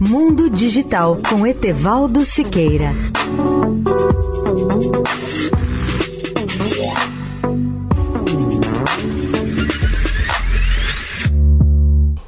Mundo 0.00 0.48
Digital 0.48 1.18
com 1.28 1.44
Etevaldo 1.44 2.24
Siqueira. 2.24 2.92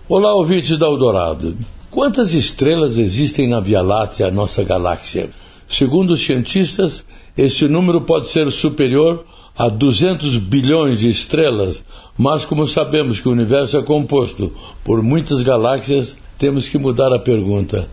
Olá, 0.09 0.35
ouvintes 0.35 0.77
da 0.77 0.87
Eldorado. 0.87 1.57
Quantas 1.93 2.35
estrelas 2.35 2.99
existem 2.99 3.49
na 3.49 3.61
Via 3.61 3.83
Láctea, 3.83 4.33
nossa 4.33 4.65
galáxia? 4.65 5.31
Segundo 5.69 6.15
os 6.15 6.27
cientistas, 6.27 7.07
esse 7.39 7.69
número 7.69 8.01
pode 8.01 8.29
ser 8.29 8.51
superior 8.51 9.25
a 9.57 9.69
200 9.69 10.39
bilhões 10.39 10.99
de 10.99 11.09
estrelas, 11.09 11.85
mas 12.19 12.45
como 12.45 12.67
sabemos 12.67 13.21
que 13.21 13.29
o 13.29 13.33
universo 13.33 13.79
é 13.79 13.83
composto 13.85 14.53
por 14.83 15.01
muitas 15.05 15.41
galáxias, 15.43 16.19
temos 16.41 16.71
que 16.71 16.79
mudar 16.79 17.13
a 17.13 17.19
pergunta: 17.19 17.89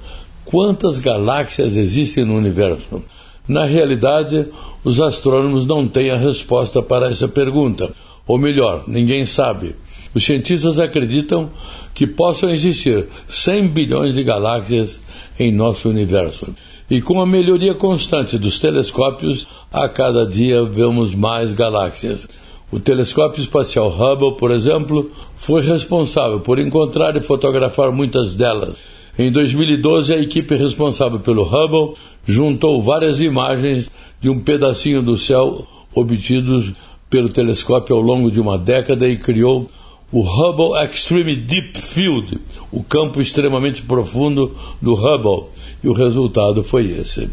quantas 0.45 0.97
galáxias 0.97 1.75
existem 1.75 2.23
no 2.23 2.35
universo? 2.35 3.03
Na 3.47 3.65
realidade, 3.65 4.47
os 4.83 4.99
astrônomos 4.99 5.65
não 5.65 5.87
têm 5.87 6.09
a 6.09 6.17
resposta 6.17 6.81
para 6.81 7.09
essa 7.09 7.27
pergunta, 7.27 7.93
ou 8.25 8.37
melhor, 8.37 8.83
ninguém 8.87 9.25
sabe. 9.25 9.75
Os 10.15 10.25
cientistas 10.25 10.79
acreditam 10.79 11.51
que 11.93 12.07
possam 12.07 12.49
existir 12.49 13.07
100 13.27 13.67
bilhões 13.67 14.15
de 14.15 14.23
galáxias 14.23 15.01
em 15.37 15.51
nosso 15.51 15.89
universo. 15.89 16.55
E 16.89 17.01
com 17.01 17.19
a 17.19 17.25
melhoria 17.25 17.73
constante 17.73 18.37
dos 18.37 18.59
telescópios, 18.59 19.45
a 19.71 19.89
cada 19.89 20.25
dia 20.25 20.63
vemos 20.63 21.13
mais 21.13 21.51
galáxias. 21.51 22.27
O 22.69 22.79
telescópio 22.81 23.41
espacial 23.41 23.87
Hubble, 23.87 24.35
por 24.37 24.51
exemplo, 24.51 25.09
foi 25.37 25.61
responsável 25.61 26.41
por 26.41 26.59
encontrar 26.59 27.15
e 27.15 27.21
fotografar 27.21 27.93
muitas 27.93 28.35
delas. 28.35 28.75
Em 29.17 29.31
2012, 29.31 30.13
a 30.13 30.19
equipe 30.19 30.53
responsável 30.53 31.19
pelo 31.19 31.43
Hubble 31.43 31.95
juntou 32.25 32.81
várias 32.81 33.21
imagens 33.21 33.89
de 34.19 34.29
um 34.29 34.39
pedacinho 34.39 35.01
do 35.01 35.17
céu 35.17 35.65
obtidos 35.95 36.73
pelo 37.09 37.29
telescópio 37.29 37.95
ao 37.95 38.01
longo 38.01 38.29
de 38.29 38.41
uma 38.41 38.57
década 38.57 39.07
e 39.07 39.15
criou 39.15 39.69
o 40.11 40.19
Hubble 40.19 40.77
Extreme 40.83 41.37
Deep 41.37 41.79
Field, 41.79 42.37
o 42.71 42.83
campo 42.83 43.21
extremamente 43.21 43.81
profundo 43.81 44.55
do 44.81 44.93
Hubble, 44.93 45.47
e 45.81 45.87
o 45.87 45.93
resultado 45.93 46.63
foi 46.63 46.85
esse. 46.85 47.29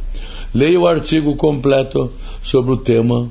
Leia 0.55 0.78
o 0.78 0.86
artigo 0.86 1.34
completo 1.34 2.12
sobre 2.40 2.72
o 2.72 2.77
tema 2.77 3.30